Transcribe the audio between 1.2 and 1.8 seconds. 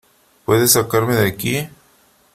aquí.